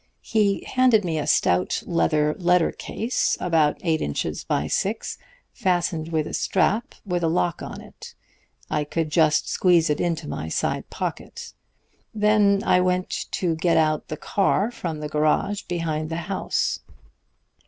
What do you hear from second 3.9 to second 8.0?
inches by six, fastened with a strap with a lock on